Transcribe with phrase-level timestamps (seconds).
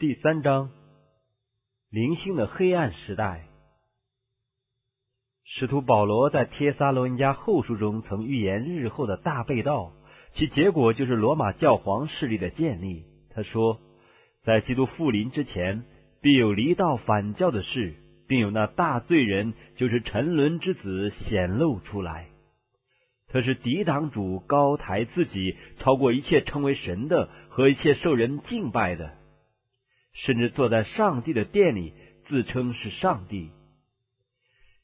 [0.00, 0.70] 第三章，
[1.90, 3.44] 灵性的黑暗时代。
[5.44, 9.92] 使徒保罗在帖撒罗尼迦后书中曾预言日后的大被盗，
[10.32, 13.04] 其结果就是罗马教皇势力的建立。
[13.34, 13.78] 他说，
[14.42, 15.84] 在基督复临之前，
[16.22, 17.94] 必有离道反教的事，
[18.26, 22.28] 并有那大罪人，就是沉沦之子显露出来。
[23.28, 29.19] 他是抵挡主高抬自己，超过一切称为神的和一切受人敬拜的。
[30.24, 31.92] 甚至坐在上帝的殿里，
[32.28, 33.50] 自称是上帝。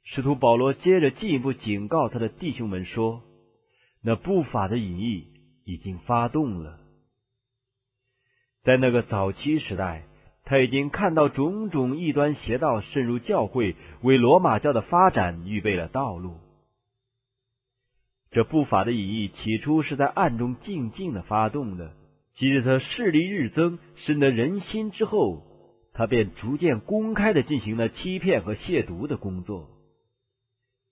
[0.05, 3.23] 使徒保罗接着进一步警告他的弟兄们说
[4.03, 5.27] ：“那不法的隐逸
[5.65, 6.79] 已经发动了。
[8.63, 10.05] 在那个早期时代，
[10.45, 16.39] 他已经看到种种异端邪道渗入教会，为罗马教的发展预备了道路。
[18.31, 21.93] 这不法的隐逸起初是在暗中静静的发动的。”
[22.37, 25.43] 即使他势力日增，深得人心之后，
[25.95, 29.71] 他便逐渐公开的进行了欺骗和亵渎的工作。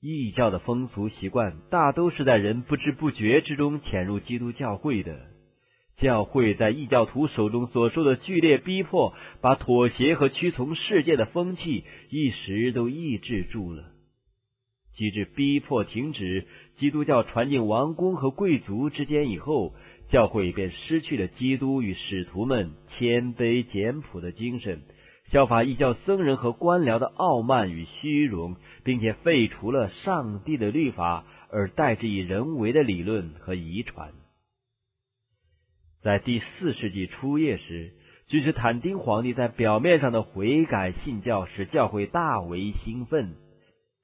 [0.01, 5.19] 异教的风俗习惯大都是在人不知不觉之中潜入基督教会的。
[5.97, 13.85] 教会在异教徒手中所受的剧烈逼迫，把妥协和屈从世界的风气一时都抑制住了。
[14.97, 19.75] 机制逼迫停止，基督教传进王宫和贵族之间以后。
[20.09, 24.83] 教会便失去了基督与使徒们谦卑简朴的精神，
[25.31, 34.13] 效法异教僧人和官僚的傲慢与虚荣，并且废除了上帝的律法，而代之以人为的理论和遗传。
[36.03, 37.93] 在第四世纪初叶时，
[38.29, 43.35] 君士坦丁皇帝在表面上的悔改信教，使教会大为兴奋，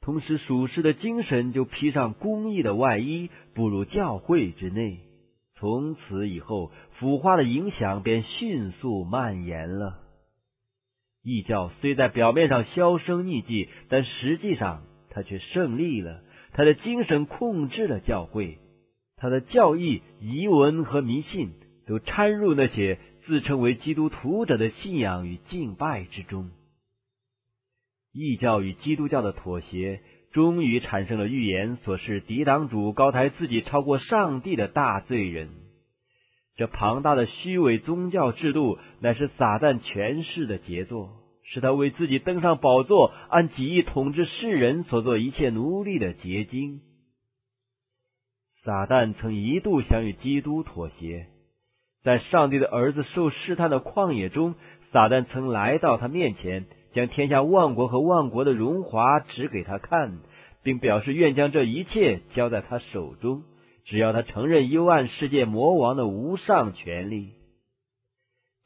[0.01, 5.10] 同时属世的精神就披上公义的外衣，步入教会之内。
[5.61, 10.01] 从此以后，腐化的影响便迅速蔓延了。
[11.23, 16.23] 异教虽在表面上销声匿迹，但实际上他却胜利了。
[16.53, 18.59] 他的精神控制了教会，
[19.17, 21.53] 他的教义、遗文和迷信
[21.87, 26.51] 都掺入那些自称为基督徒者的信仰与敬拜之中。
[28.13, 30.01] 异教与基督教的妥协。
[30.33, 35.49] 终于产生了预言所示抵挡主高抬自己超过上帝的大罪人。
[36.57, 41.11] 这庞大的虚伪宗教制度乃是撒旦权势的杰作，
[41.43, 46.81] 是他为自己登上宝座、按己意统治世人所做一切奴隶的结晶。
[48.63, 51.29] 撒旦曾一度想与基督妥协，
[52.03, 54.55] 在上帝的儿子受试探的旷野中，
[54.93, 56.67] 撒旦曾来到他面前。
[56.93, 60.19] 将天下万国和万国的荣华指给他看，
[60.63, 63.45] 并表示愿将这一切交在他手中，
[63.85, 67.35] 只要他承认幽暗世界魔王的无上权力。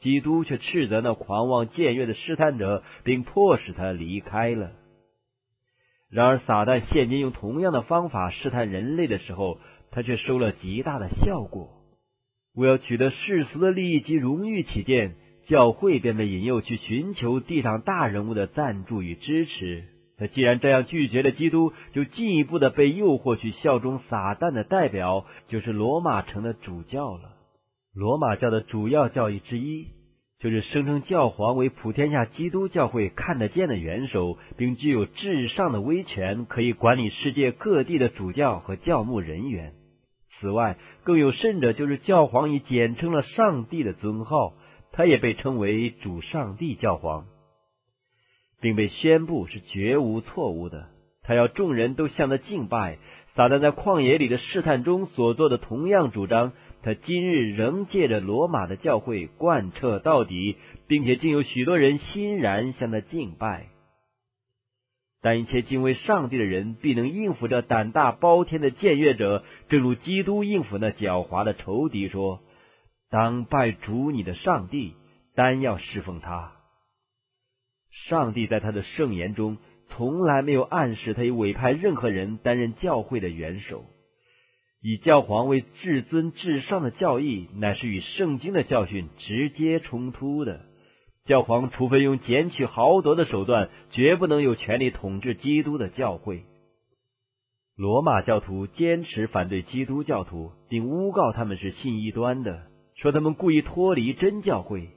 [0.00, 4.72] 基督却斥责那狂妄僭越的试探者，并迫使他离开了。
[6.10, 9.58] 然而，撒旦现今用同样的方法试探人类的时候，
[9.90, 11.70] 他却收了极大的效果。
[12.54, 15.16] 为要取得世俗的利益及荣誉起见。
[15.46, 19.84] 教会便被引诱去寻求地上大人物的赞助与支持。
[20.18, 27.32] 那既然这样拒绝了基督，就进一步的被诱惑去效忠撒旦的代表，就是罗马城的主教了。
[27.92, 29.88] 罗马教的主要教义之一，
[30.38, 39.72] 就是声称教皇为普天下基督教会看得见的元首，并具有至上的威权，可以管理世界各地的主教和教牧人员。
[40.40, 44.54] 此外，更有甚者，就是教皇已简称了上帝的尊号。
[44.96, 47.26] 他也被称为主上帝教皇，
[48.60, 50.86] 并被宣布是绝无错误的。
[51.24, 52.98] 他要众人都向他敬拜。
[53.34, 56.52] 撒旦在旷野里的试探中所做的同样主张，
[56.84, 60.54] 他今日仍借着罗马的教会贯彻到底，
[60.86, 63.66] 并且竟有许多人欣然向他敬拜。
[65.20, 72.38] 但一切敬畏上帝的人必能应付这胆大包天的僭越者，正如基督应付那狡猾的仇敌说。
[73.14, 74.94] 当拜主你的上帝，
[75.36, 76.50] 单要侍奉他。
[78.08, 79.58] 上帝在他的圣言中
[79.90, 83.84] 从来没有暗示他已委派任何人担任教会的元首。
[84.80, 90.62] 以教皇为至尊至上的教义，乃是与圣经的教训直接冲突的。
[91.24, 96.42] 教皇除非用捡取豪夺的手段，绝不能有权利统治基督的教会。
[97.76, 102.73] 罗马教徒坚持反对基督教徒，并诬告他们是信异端的。
[103.04, 104.88] 说他们故意脱离真教会，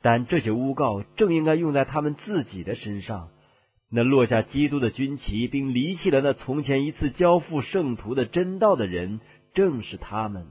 [0.00, 3.28] 但这些诬告正应该用在他们自己的身上。
[3.90, 9.20] 那落下基督的军旗，并离弃了那从前一次交付圣徒的真道的人，
[9.52, 10.46] 正是他们。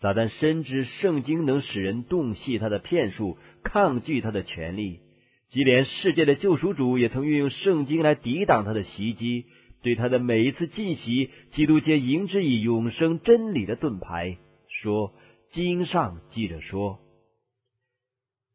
[0.00, 5.00] 撒旦深知圣经能使人洞悉他的骗术，抗拒他的权利。
[5.48, 9.46] 即连世界的救赎主也曾运用圣经来抵挡他的袭击。
[9.82, 14.38] 对他的每一次进袭，基督皆迎之以永生真理的盾牌，
[14.82, 15.12] 说
[15.52, 16.98] ：“经上记着说。”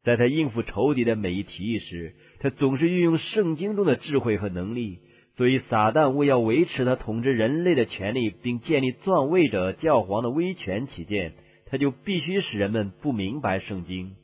[0.04, 5.00] 在他应付仇敌的每一提议时，他总是运用圣经中的智慧和能力。
[5.36, 11.34] 所以，撒旦为要维持他统治人类的权利，并建立篡位者教皇的威权起见，
[11.66, 14.16] 他就必须使人们不明白圣经。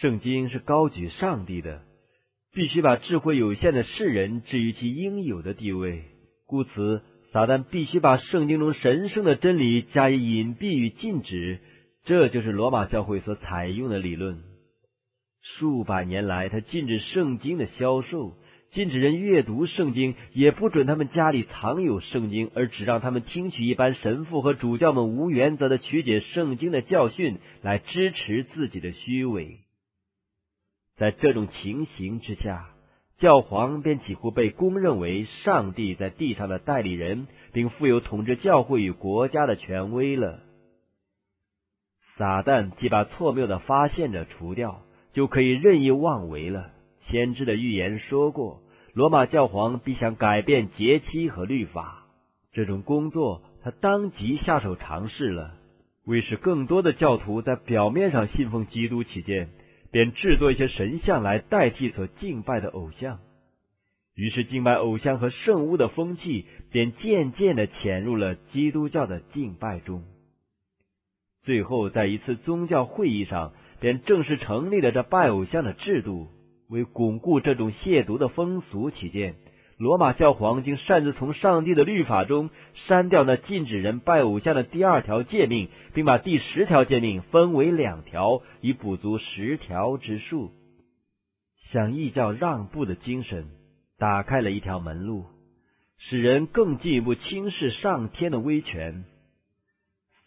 [0.00, 1.82] 圣经是高举上帝的。
[2.52, 6.04] 必须把智慧有限的世人置于其应有的地位，
[6.46, 7.02] 故此，
[7.36, 11.60] 撒旦必须把圣经中神圣的真理加以隐蔽与禁止。
[12.04, 14.42] 这就是罗马教会所采用的理论。
[15.42, 18.38] 数百年来，他禁止圣经的销售，
[18.70, 29.58] 禁止人阅读圣经，也不准他们家里藏有圣经，而只让他们听取一般神父和主教们无原则的曲解圣经的教训，来支持自己的虚伪。
[30.96, 32.70] 在这种情形之下，
[33.18, 40.40] 教皇便几乎被公认为上帝在地上的代理人，并负有统治教会与国家的权威了。
[42.16, 44.82] 撒旦既把错谬的发现者除掉，
[45.14, 46.72] 就可以任意妄为了。
[47.00, 48.60] 先知的预言说过，
[48.92, 52.06] 罗马教皇必想改变节期和律法，
[52.52, 55.54] 这种工作他当即下手尝试了，
[56.04, 59.48] 为使更多的教徒在表面上信奉基督起见。
[59.96, 63.18] 便制作一些神像来代替所敬拜的偶像，
[64.14, 70.04] 于是敬拜偶像和圣物的风气便渐渐的潜入了基督教的敬拜中。
[71.44, 76.28] 最后，在一次宗教会议上，便正式成立了这拜偶像的制度，
[76.68, 79.36] 为巩固这种亵渎的风俗起见。
[79.78, 90.50] 罗马教皇竟擅自从上帝的律法中删掉那禁止人拜偶像的第二条诫命，并把第十条诫命分为两条，以补足十条之数。
[91.70, 93.48] 向异教让步的精神，
[93.98, 95.26] 打开了一条门路，
[95.98, 99.04] 使人更进一步轻视上天的威权。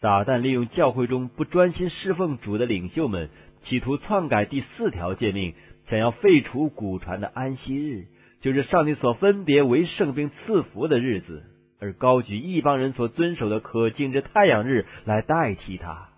[0.00, 3.30] 撒旦利用教会中不专心侍奉主的领袖们，
[3.62, 5.54] 企图篡改第四条诫命，
[5.88, 8.06] 想要废除古传的安息日。
[8.40, 11.44] 就是上帝所分别为圣并赐福的日子，
[11.78, 16.08] 而高举一帮人所遵守的可敬之太阳日来代替它。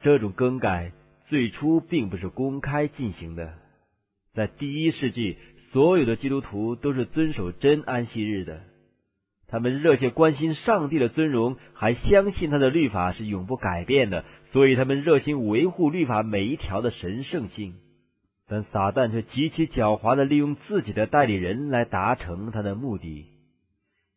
[0.00, 0.92] 这种更改
[1.28, 3.54] 最初并不是公开进行的，
[4.34, 5.36] 在第一世纪，
[5.72, 8.60] 所有的基督徒都是遵守真安息日的。
[9.48, 17.74] 他们热切关心上帝的尊荣，还相信他的律法是永不改变的，所以他们热心维护律法每一条的神圣性。
[18.48, 23.26] 但撒旦却极其狡猾的利用自己的代理人来达成他的目的。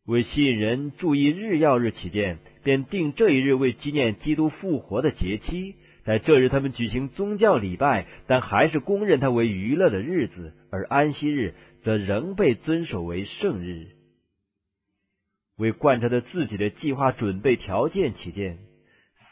[0.06, 5.74] 为吸引人注意日曜日起见，便定这一日为纪念基督复活的节期。
[6.04, 13.88] 在这日，他们举行宗教礼拜，但还是公认它为娱乐的日子；而安息日则仍被遵守为圣日。
[15.58, 18.58] 为贯彻他自己的计划准备条件起见，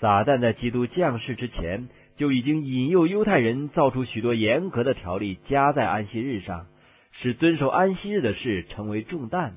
[0.01, 1.89] 撒旦在基督降世之前。
[2.19, 6.67] 就已经引诱犹太人造出许多严格的条例，加在安息日上，
[7.13, 9.55] 使遵守安息日的事成为重担。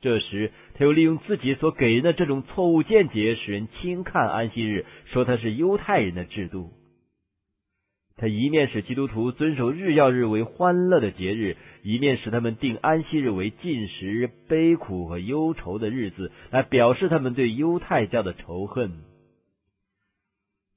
[0.00, 6.70] 这时，他又利用自己所给人的这种错误见解，使人轻看安息日，说它是犹太人的制度。
[8.16, 19.09] 他一面使基督徒遵守日曜日为欢乐的节日，一面使他们定安息日为禁食、悲苦和忧愁的日子，来表示他们对犹太教的仇恨。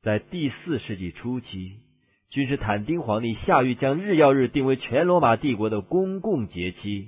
[0.04, 1.78] 在第四世纪初期，
[2.30, 7.08] 君士坦丁皇帝下谕将日曜日定为全罗马帝国的公共节期，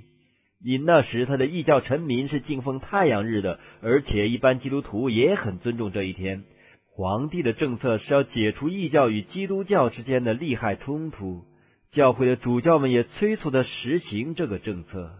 [0.64, 6.44] 因那时他的异教臣民是敬奉太阳日的，而且一般基督徒也很尊重这一天。
[6.90, 11.44] 皇帝的政策是要解除异教与基督教之间的利害冲突，
[11.92, 15.10] 教会的主教们也催促他实行这个政策，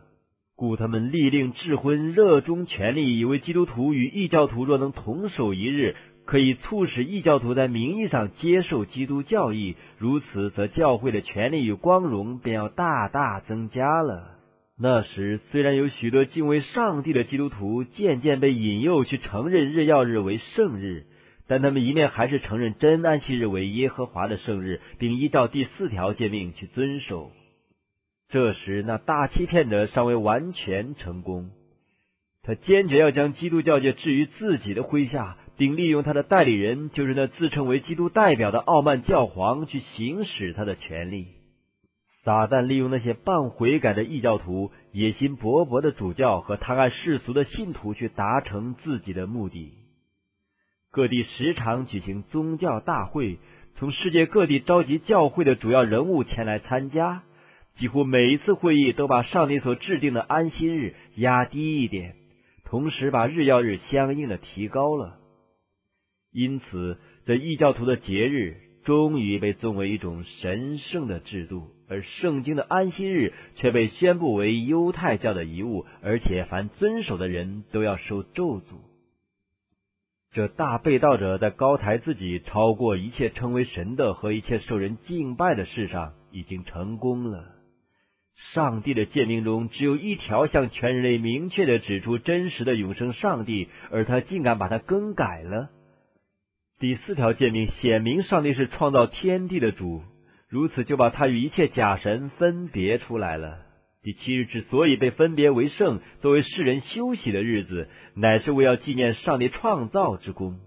[0.56, 5.94] 故他们力令智婚，热衷权力，以为基督徒与异教徒若能同守一日。
[6.26, 14.32] 可以促使异教徒在名义上接受基督教义，如此则教会的权力与光荣便要大大增加了。
[14.78, 21.06] 那时虽然有许多敬畏上帝的基督徒渐渐被引诱去承认日曜日为圣日，
[21.46, 27.30] 但他们一面还是承认真安息日为耶和华的圣日，并依照第四条诫命去遵守。
[28.28, 31.50] 这时那大欺骗者尚未完全成功，
[32.42, 35.38] 他坚决要将基督教界置于自己的麾下。
[35.56, 41.28] 并利用他的代理人，就是那自称为基督代表的傲慢教皇，去行使他的权利。
[42.24, 49.74] 撒旦利用那些半悔改的异教徒、野心勃勃的主教和贪爱世俗的信徒，去达成自己的目的。
[50.90, 53.38] 各地时常举行宗教大会，
[53.76, 57.22] 从世界各地召集教会的主要人物前来参加。
[57.76, 62.14] 几乎每一次会议都把上帝所制定的安息日压低一点，
[62.64, 65.18] 同时把日曜日相应的提高了。
[66.36, 78.64] 因此，这异教徒的节日终于被尊为一种神圣的制度，而圣经的安息日却被宣布为犹太教的遗物，而且凡遵守的人都要受咒诅。
[80.34, 87.54] 这大被盗者在高抬自己超过一切称为神的和一切受人敬拜的事上已经成功了。
[88.52, 95.70] 上帝的诫命中只有一条向全人类明确的指出真实的永生上帝，而他竟敢把它更改了。
[96.78, 100.02] 第四条诫命显明上帝是创造天地的主，
[100.48, 103.58] 如此就把他与一切假神分别出来了。
[104.02, 110.58] 第七日之所以被分别为圣，作为世人休息的日子，乃是为要纪念上帝创造之功。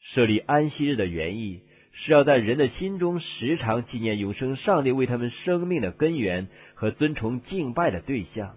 [0.00, 1.62] 设立安息日的原意。
[2.00, 8.54] 是要在人的心中时常纪念永生上帝为他们生命的根源和尊崇敬拜的对象。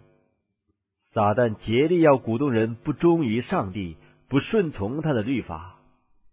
[1.12, 3.98] 撒旦竭力要鼓动人不忠于上帝，
[4.30, 5.81] 不顺从他的律法，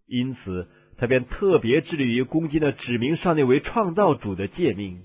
[0.09, 5.03] 因此他便特别致力于攻击那指明上帝为创造主的诫命。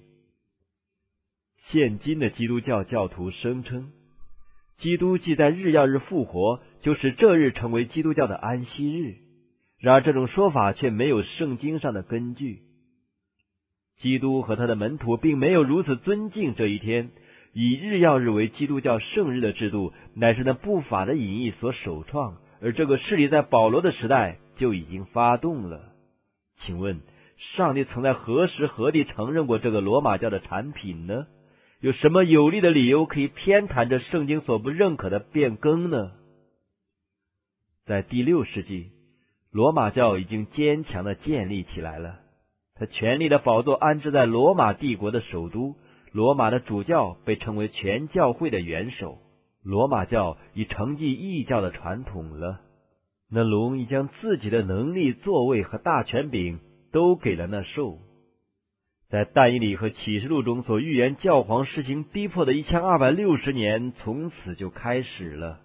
[1.67, 3.91] 现今的基督教教徒声称，
[4.77, 9.15] 基督既在日曜日复活，就使这日成为基督教的安息日。
[9.79, 12.61] 然而，这种说法却没有圣经上的根据。
[13.97, 17.11] 基督和他的门徒并没有如此尊敬这一天，
[17.53, 25.93] 以日曜日为基督教圣日的制度，乃是那不法的隐逸所首创，而这个势力在保罗的时代就已经发动了。
[26.57, 27.01] 请问，
[27.55, 31.27] 上帝曾在何时何地承认过这个罗马教的产品呢？
[31.79, 36.11] 有什么有力的理由可以偏袒这圣经所不认可的变更呢？
[37.85, 38.91] 在第六世纪。
[39.51, 42.21] 罗马教已经坚强的建立起来了，
[42.73, 45.75] 他权力的宝座安置在罗马帝国的首都。
[46.11, 49.19] 罗马的主教被称为全教会的元首。
[49.61, 52.61] 罗马教已承继异教的传统了。
[53.33, 56.59] 那龙已将自己的能力、座位和大权柄
[56.91, 57.97] 都给了那兽。
[59.09, 65.61] 在但以理和启示录中所预言教皇实行逼迫的一千二百六十年，从此就开始了。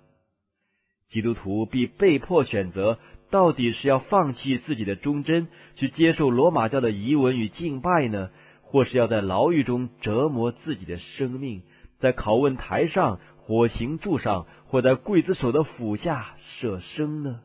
[1.11, 2.99] 基督徒必被迫选择。
[3.31, 8.31] 到底是要放弃自己的忠贞，去接受罗马教的遗文与敬拜呢，
[8.63, 11.61] 或是要在牢狱中折磨自己的生命，
[11.99, 17.43] 在拷问台上、火刑柱上，或在刽子手的斧下舍生呢？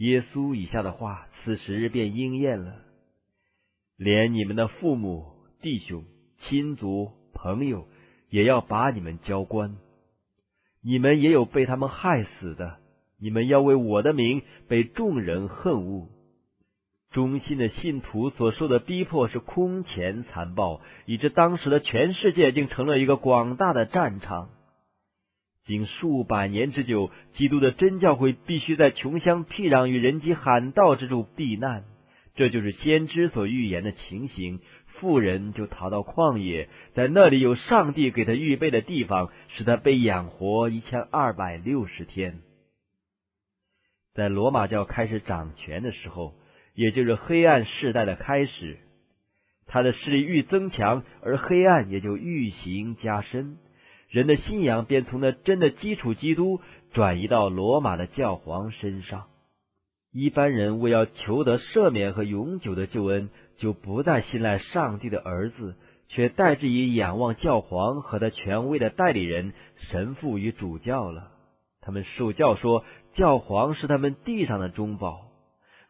[0.00, 2.74] 耶稣以下的话，此时便应验了：
[3.98, 5.26] 连你们的父母、
[5.60, 6.04] 弟兄、
[6.38, 7.86] 亲族、朋友，
[8.30, 9.76] 也要把你们交官，
[10.82, 12.78] 你们也有被他们害死的。
[13.18, 16.08] 你们要为我的名被众人恨恶。
[17.10, 24.48] 忠心的信徒所受的逼迫是空前残暴，以致当时的全世界竟成了一个广大的战场。
[25.64, 31.84] 经数百年之久，基督的真教会必须在穷乡僻壤与人迹罕到之处避难。
[32.34, 34.60] 这就是先知所预言的情形。
[34.86, 42.40] 富人就逃到旷野，在那里有上帝给他预备的地方，使他被养活一千二百六十天。
[44.12, 46.34] 在罗马教开始掌权的时候，
[46.74, 48.78] 也就是黑暗世代的开始，
[49.66, 53.56] 他的势力愈增强，而黑暗也就愈行加深。
[54.10, 56.60] 人的信仰便从那真的基础基督
[56.92, 59.24] 转移到罗马的教皇身上。
[60.12, 65.76] 一般人为要求得赦免和永久的救恩，就不再信赖上帝的儿子，
[66.08, 71.30] 却代之以仰望教皇和他权威的代理人神父与主教了。
[71.80, 72.84] 他们受教说。
[73.12, 75.32] 教皇是他们地上的中保，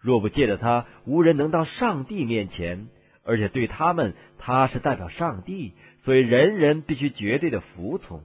[0.01, 2.89] 若不借着他，无人能到上帝面前。
[3.23, 8.23] 而且对他们，他是代表上帝，所以人人必须绝对的服从。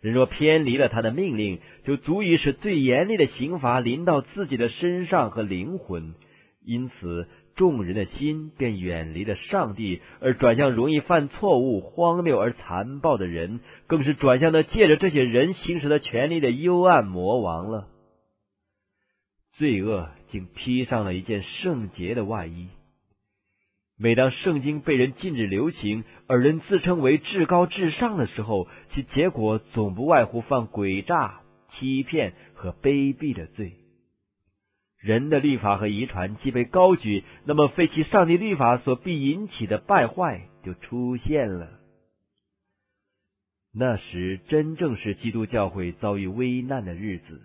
[0.00, 6.14] 人若偏离了他的命令，就足以使最严厉的刑罚临到自己的身上和灵魂。
[6.64, 17.88] 因此，众人的心便远离了上帝，而转向容易犯错误、荒谬而残暴的人，更是转向那借着这些人行使的权利的幽暗魔王了。
[19.58, 22.68] 罪恶竟披上了一件圣洁的外衣。
[24.02, 33.74] 每当圣经被人禁止流行，而人自称为至高至上的时候，其结果总不外乎犯诡诈、欺骗和卑鄙的罪。
[34.98, 41.68] 人的律法和遗传既被高举，那么废弃上帝律法所必引起的败坏就出现了。
[43.74, 47.42] 那时真正是基督教会遭遇危难的日子。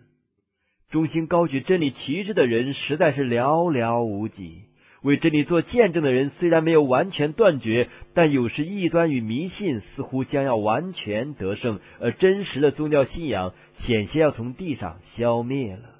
[0.90, 4.62] 忠心高举真理旗帜的人实在是寥寥无几。
[5.06, 15.92] 为真理做见证的人虽然没有完全断绝，但有时异端与迷信似乎将要完全得胜，而真实的宗教信仰险些要从地上消灭了。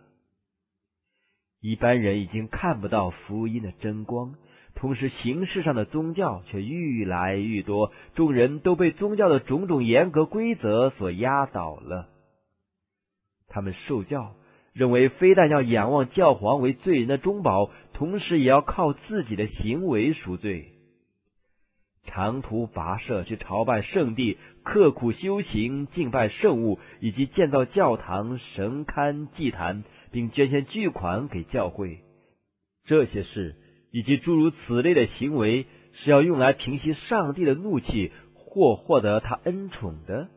[1.62, 4.34] 一般人已经看不到福音的真光，
[4.74, 12.10] 同时形式上的宗教却愈来愈多，众人都被宗教的种种严格规则所压倒了。
[13.48, 14.34] 他们受教。
[14.76, 20.74] 认为非但要仰望教皇为罪人的中保，同时也要靠自己的行为赎罪。
[22.04, 32.02] 长途跋涉去朝拜圣地，刻苦修行、敬拜圣物，以及建造教堂、神龛、祭坛，并捐献巨款给教会，
[32.86, 33.56] 这些事
[33.92, 40.30] 以及诸如此类的行为，是要用来平息上帝的怒气，或获得他恩宠的。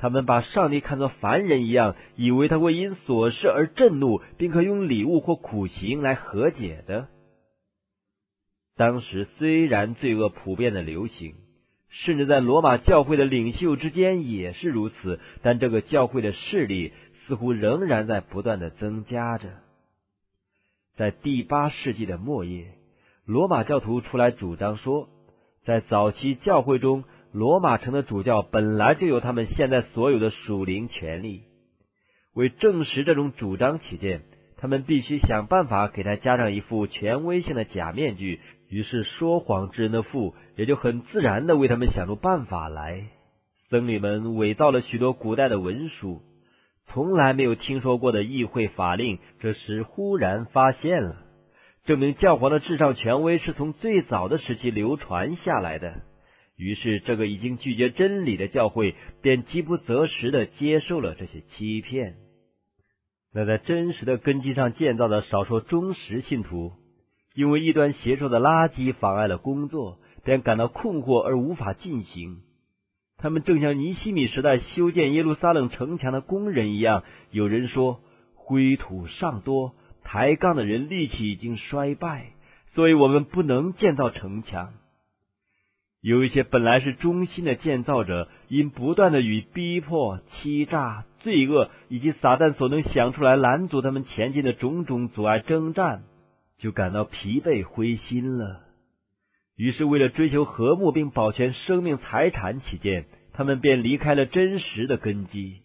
[0.00, 7.08] 他们把上帝看作凡人一样，以为他会因琐事而震怒，并可用礼物或苦刑来和解的。
[8.76, 11.34] 当时虽然罪恶普遍的流行，
[11.90, 16.94] 甚至在罗马教会的领袖之间也是如此，但这个教会的势力
[17.26, 19.50] 似乎仍然在不断的增加着。
[20.96, 22.72] 在第八世纪的末叶，
[23.26, 25.10] 罗马教徒出来主张说，
[25.66, 27.04] 在早期教会中。
[27.32, 31.42] 罗马城的主教本来就有他们现在所有的属灵权利，
[32.34, 34.22] 为证实这种主张起见，
[34.56, 38.40] 他们必须想办法给他加上一副权威性的假面具。
[38.68, 43.06] 于是，说谎之人的父也就很自然的为他们想出办法来。
[43.68, 46.22] 僧侣们伪造了许多古代的文书，
[46.86, 51.16] 从来没有听说过的议会法令，这时忽然发现了，
[51.84, 56.02] 证明教皇的至上权威是从最早的时期流传下来的。
[56.60, 62.16] 于是，这个已经拒绝真理的教会便饥不择食的接受了这些欺骗。
[63.32, 66.72] 那在真实的根基上建造的少数忠实信徒，
[67.34, 72.42] 因为异端邪说的垃圾妨碍了工作，便感到困惑而无法进行。
[73.16, 77.04] 他们正像尼西米时代修建耶路撒冷城墙的工人一样。
[77.30, 78.00] 有人说，
[78.34, 82.32] 灰土尚多，抬杠的人力气已经衰败，
[82.74, 84.74] 所以我们不能建造城墙。
[86.02, 96.04] 有一些本来是忠心的建造者，因不断的与逼迫、欺诈、罪恶以及撒旦所能想出来拦阻他们前进的种种阻碍征战，
[96.58, 98.60] 就感到疲惫灰心了。
[99.56, 105.58] 于是，为了追求和睦并保全生命财产起见，他们便离开了真实的根基。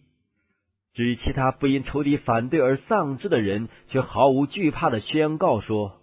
[0.92, 5.98] 至于其他不因仇敌反对而丧志的人，却毫无惧怕的宣告说：“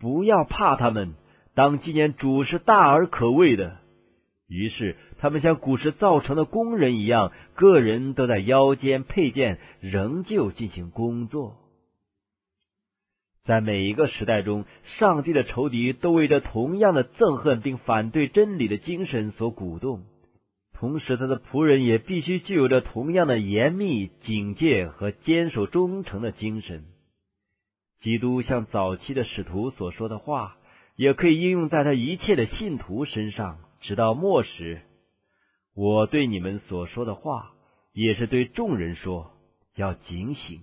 [0.00, 1.14] 不要怕他们。”
[1.54, 3.78] 当纪念主是大而可畏的，
[4.48, 11.56] 于是他们像古时造成的工人一样，个人都在腰间佩剑，仍旧进行工作。
[13.44, 14.64] 在每一个时代中，
[14.98, 20.02] 上帝的仇敌都为着同样的憎恨并反对真理的精神所鼓动，
[20.72, 26.84] 同时他的仆人也必须具有着同样的严密警戒和坚守忠诚的精神。
[28.00, 30.56] 基督像早期的使徒所说的话。
[30.96, 34.82] 也可以应用在他一切的信徒身上，直到末时。
[35.74, 37.52] 我对你们所说的话，
[37.92, 39.32] 也是对众人说：
[39.74, 40.60] 要警醒。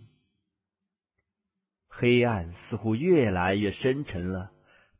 [1.90, 4.52] 黑暗似乎越来越深沉了，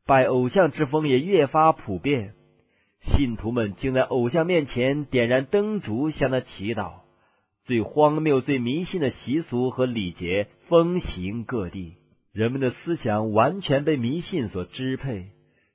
[0.04, 2.34] 拜偶像之风也越发普遍。
[3.00, 7.00] 信徒们竟在偶像面前点燃灯烛，向他祈祷。
[7.64, 11.96] 最荒谬、最迷信的习俗和礼节风行各地。
[12.32, 15.26] 人们的思想完全被迷信所支配，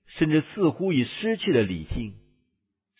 [0.08, 2.14] 甚至似乎已失去了理性。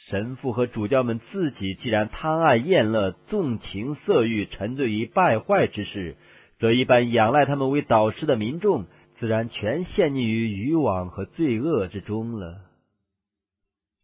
[0.10, 6.16] 神父和主教们自己既然贪爱厌乐、纵情色欲、沉醉于败坏之事，
[6.60, 8.86] 则一般仰赖他们为导师的民众，
[9.20, 12.62] 自然全陷溺于渔网和罪恶之中了。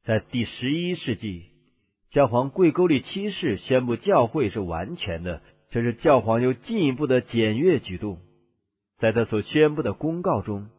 [0.03, 1.43] 在第十一世纪，
[2.09, 8.17] 教皇贵沟里七世宣布教会是完全的，这是教皇又进一步的检阅举动。
[9.03, 10.69] 在他所宣布的公告中，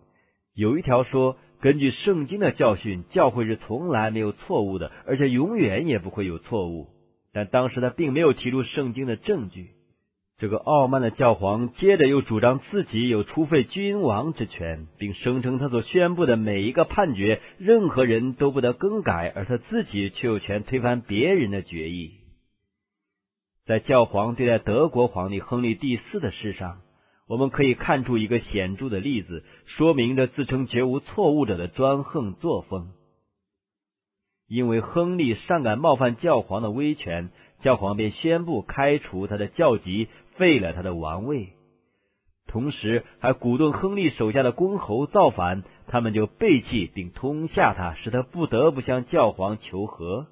[0.55, 6.89] 有一条说：“根据圣经的教训，教会是从来没有错误的，而且永远也不会有错误。”
[7.35, 9.73] 但当时他并没有提出圣经的证据。
[10.39, 22.13] 这个傲慢的教皇接着又主张自己有除废君王之权，并声称他所宣布的每一个判决，任何人都不得更改，而他自己却有权推翻别人的决议。
[23.67, 26.81] 在教皇对待德国皇帝亨利第四的事上。
[27.27, 32.93] 我们可以看出一个显著的例子，说明着自称绝无错误者的专横作风。
[34.47, 41.55] 因为亨利尚敢冒犯教皇的威权，教皇便宣布开除他的教籍，废了他的王位。
[42.47, 50.27] 同时还鼓动亨利手下的公侯造反，他们就背弃并通下他，使他不得不向教皇求和。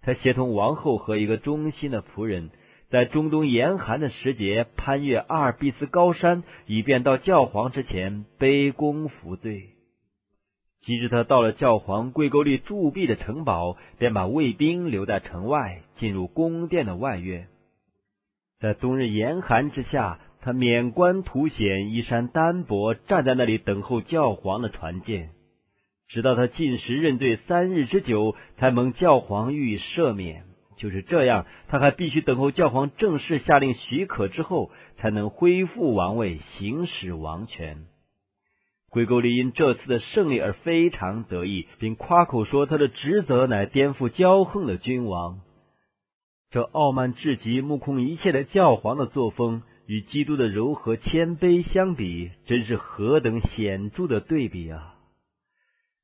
[0.00, 2.50] 他协同王后和一个忠心的仆人，
[2.90, 9.68] 在中东严寒的时节攀越阿尔卑斯高山，以便到教皇之前卑躬服罪。
[10.80, 17.48] 及至他到了教皇贵沟利铸币的城堡，便把卫兵留在城外，进入宫殿的外院。
[18.58, 25.30] 在冬日严寒之下，他免冠图显，衣衫单薄，站在那里等候教皇的传见。
[26.08, 30.44] 直到他进食认罪三日之久，才蒙教皇予以赦免。
[30.80, 37.84] 就是这样，他还必须等候教皇正式下令许可之后，才能恢复王位，行使王权。
[38.88, 45.40] 归沟利因这次的胜利而非常得意，并夸口说他的职责乃颠覆骄横的君王。
[46.50, 54.94] 这傲慢至极、目空一切的教皇的作风，与基督的柔和谦卑相比，真是何等显著的对比啊！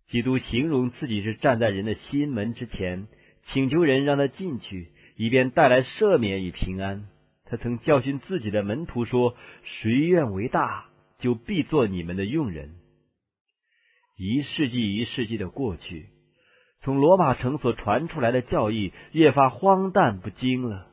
[0.08, 3.08] 基督形容自己是站在人的心门之前，
[3.46, 7.08] 请求人让他进去，以便带来赦免与平安。
[7.44, 9.36] 他曾教训自己的门徒说
[9.80, 10.86] ：“谁愿为大？”
[11.18, 12.74] 就必做你们的用人。
[14.18, 16.08] 一世纪一世纪的过去，
[16.82, 20.88] 从罗马城所传出来的教义越发荒诞不经了。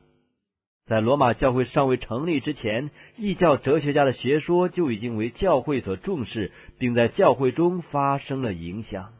[0.85, 9.11] 在罗马教会尚未成立之前，异教哲学家的学说就已经为教会所重视，并在教会中发生了影响。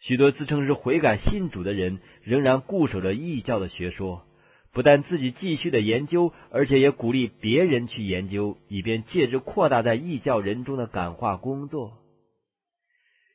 [0.00, 4.26] 许多自称是悔改信主的人，仍然固守着异教的学说。
[4.72, 11.98] 不但自己继续的研究，而且也鼓励别人去研究，以便借之扩大在异教人中的感化工作。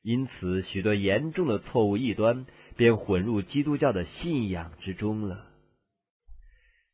[0.02, 2.46] 因此，许多严重的错误异端
[2.78, 5.46] 便混入基督教的信仰之中了。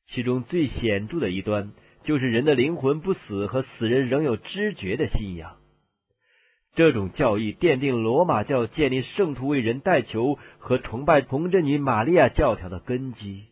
[0.07, 5.57] 其中最显著的一端，就是人的灵魂不死和死人仍有知觉的信仰。
[6.73, 13.43] 这种教义奠定罗马教建立圣徒为人代求和崇拜童贞女玛利亚教条的根基。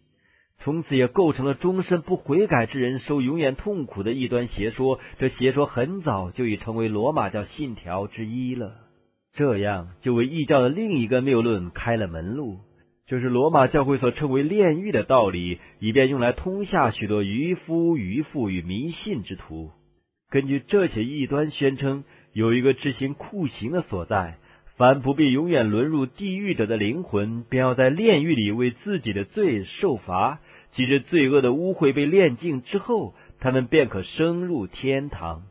[0.62, 5.00] 从此也构成了终身不悔改之人受永远痛苦的异端邪说。
[5.18, 8.76] 这邪说很早就已成为罗马教信条之一了。
[9.34, 12.58] 这样就为异教的另一个谬论开了门路，
[13.06, 19.72] 就是罗马教会所称为炼狱的道理，以便用来通下许多渔夫、渔妇与迷信之徒。
[20.30, 24.38] 根据这些异端宣称，有一个执行酷刑的所在，
[24.78, 30.40] 凡不必永远沦入地狱者的灵魂，便要在炼狱里为自己的罪受罚。
[30.72, 35.44] 其实罪恶的污秽被炼净之后，他们便可升入天堂。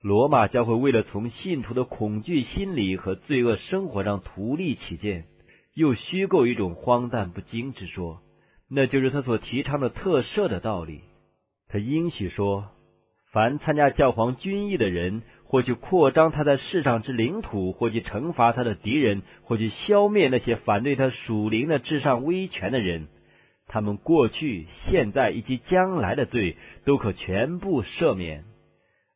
[0.00, 5.24] 罗马教会为了从信徒的恐惧心理和罪恶生活上图利起见，
[5.74, 8.20] 又虚构一种荒诞不经之说，
[8.70, 11.00] 那就是他所提倡的特赦的道理。
[11.68, 12.70] 他应许说，
[13.32, 23.08] 凡参加教皇军役的人，或去扩张他在世上之领土，或去惩罚他的敌人，或去消灭那些反对他属灵的至上威权的人。
[23.68, 28.44] 他们过去、现在以及将来的罪都可全部赦免，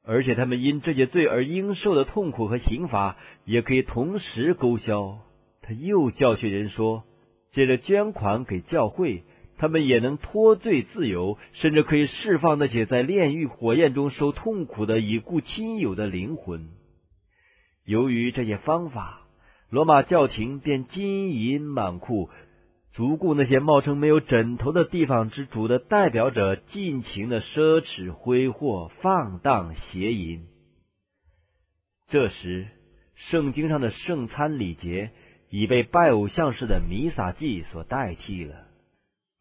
[0.02, 5.18] 而且他们因这些罪而应受的痛苦和刑罚也可以同时勾销。
[5.60, 7.04] 他又教训人说，
[7.52, 9.24] 借着捐款给教会，
[9.58, 16.68] 他们也能脱罪自由，甚至可以释放那些在炼狱火焰中受痛苦的已故亲友的灵魂。
[17.84, 19.22] 由于这些方法，
[19.70, 22.30] 罗马教廷便金银满库。
[22.92, 30.46] 足顾那些冒称没有枕头的地方之主的代表者，尽情的奢侈挥霍、放荡邪淫。
[32.08, 32.68] 这时，
[33.16, 35.10] 圣经上的圣餐礼节
[35.50, 38.65] 已被拜偶像式的弥撒祭所代替了。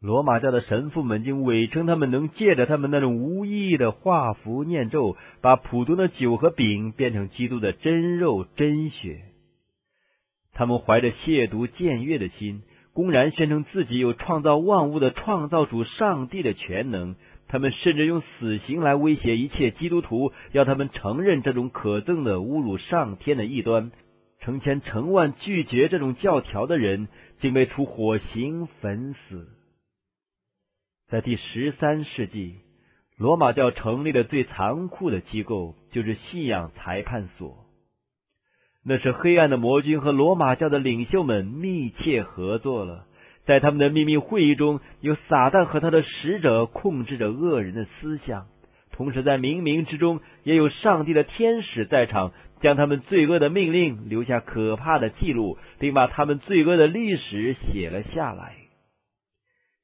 [0.01, 9.21] 罗马教的神父们竟伪称他们能借着他们那种无意义的画符念咒，把普通的酒和饼变成基督的真肉真血。
[10.53, 12.61] 他们怀着亵渎僭越的心。
[12.93, 17.15] 公然宣称自己有创造万物的创造主上帝的全能，
[17.49, 23.91] 他们甚至用死刑来威胁一切基督徒，要他们承认这种可憎的侮辱上天的异端。
[24.39, 29.49] 成千成万拒绝这种教条的人，竟被处火刑焚死。
[31.07, 32.55] 在第十三世纪，
[33.15, 37.63] 罗马教成立的最残酷的机构就是信仰裁判所。
[38.83, 43.05] 那是黑暗的魔君和罗马教的领袖们密切合作了，
[43.45, 48.47] 在他们的秘密会议中，有撒旦和他的使者控制着恶人的思想，
[48.91, 58.55] 同时在冥冥之中也有上帝的天使在场，将他们罪恶的命令留下可怕的记录，并把他们罪恶的历史写了下来。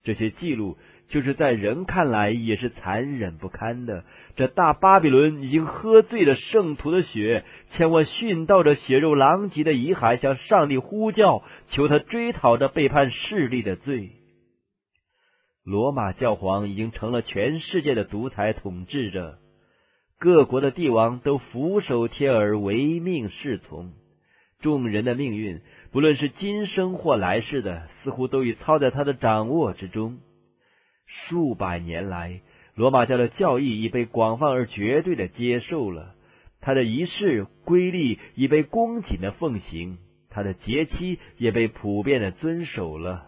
[0.03, 0.79] 这些记录
[1.11, 4.05] 就是在人看来也是残忍不堪的。
[4.37, 14.11] 这大巴比伦已经喝醉了圣徒的血，千万殉道着血肉狼藉的遗骸，向上帝呼叫，求他追讨这背叛势力的罪。
[15.65, 19.37] 罗马教皇已经成了全世界的独裁统治者，
[20.17, 23.91] 各国的帝王都俯首帖耳，唯命是从。
[24.61, 30.19] 众人的命运，不论是今生或来世的，似乎都已操在他的掌握之中。
[31.27, 32.41] 数百年来，
[32.75, 36.15] 罗马教的教义已被广泛而绝对的接受了，
[36.59, 39.97] 他的仪式规律已被恭谨的奉行，
[40.29, 43.27] 他的节期也被普遍的遵守了。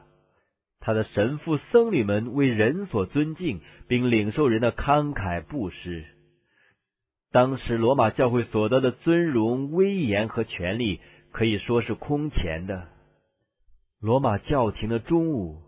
[0.79, 6.05] 他的神父僧侣们为人所尊敬，并领受人的慷慨布施。
[7.31, 10.99] 当时罗马教会所得的尊荣、威严和权力。
[11.35, 12.89] 可以说是空前的。
[13.99, 15.63] 罗马教廷的中午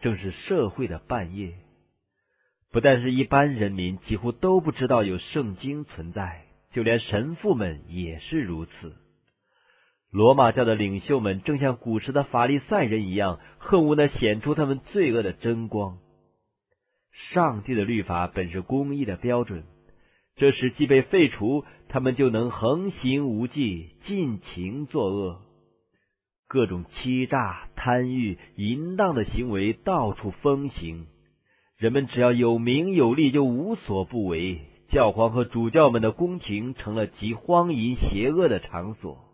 [0.00, 1.54] 正是社会的半夜，
[2.72, 8.96] 不但是一般人民几乎都不知道有圣经存在，就连神父们也是如此。
[10.10, 15.98] 罗马教的领袖们正像古时的法利赛人一样，恨无那显出他们罪恶的真光。
[17.32, 19.64] 上帝的律法本是公义的标准。
[20.36, 25.42] 这时既被废除，他们就能横行无忌，尽情作恶，
[26.52, 31.06] 各种欺诈、贪欲、淫荡的行为到处风行。
[31.78, 34.58] 人们只要有名有利，就无所不为。
[34.88, 39.26] 教皇和主教们的宫廷成了极荒淫邪恶的场所。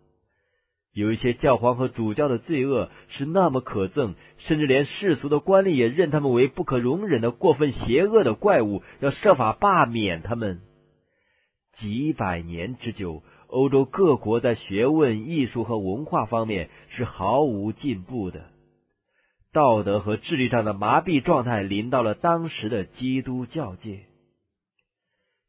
[0.93, 10.61] 有一些教皇和主教的罪恶是那么可憎，甚至连世俗的官吏也认他们为不可容忍的过分邪恶的怪物，要设法罢免他们。
[11.79, 18.49] 几百年之久，欧洲各国在学问、艺术和文化方面是毫无进步的，
[19.53, 24.01] 道德和智力上的麻痹状态临到了当时的基督教界。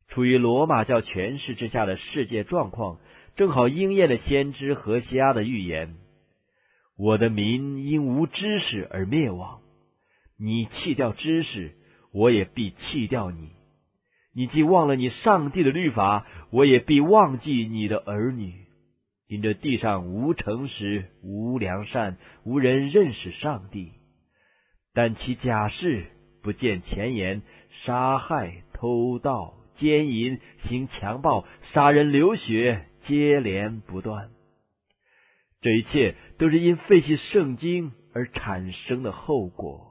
[0.06, 2.98] 处于罗马教权势之下的世界状况，
[3.36, 5.96] 正好应验了先知何西阿的预言
[6.96, 9.60] ：“我的民因无知识而灭亡，
[10.38, 11.74] 你弃掉知识，
[12.12, 13.50] 我也必弃掉你。”
[14.38, 18.54] 你既忘了你上帝的律法，我也必忘记你的儿女。
[19.26, 23.94] 因这地上无诚实，无良善，无人认识上帝。
[24.94, 26.06] 但其假事
[26.40, 27.42] 不见前言，
[27.84, 34.30] 杀害、偷盗、奸淫、行强暴、杀人流血，接连不断。
[35.60, 39.87] 这一切都是因废弃圣经而产生的后果。